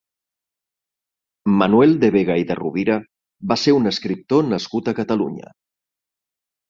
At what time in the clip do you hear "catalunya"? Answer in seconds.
5.01-5.53